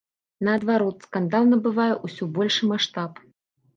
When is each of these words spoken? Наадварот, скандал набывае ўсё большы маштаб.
Наадварот, 0.47 1.05
скандал 1.11 1.43
набывае 1.51 1.89
ўсё 2.07 2.23
большы 2.39 2.63
маштаб. 2.75 3.11